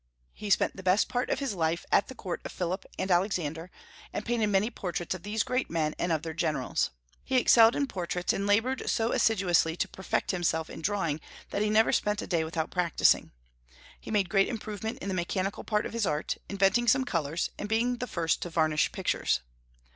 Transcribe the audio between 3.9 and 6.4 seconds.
and painted many portraits of these great men and of their